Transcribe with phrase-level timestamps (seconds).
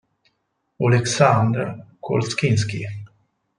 [0.85, 1.63] Oleksandr
[2.01, 2.89] Kolčyns'kyj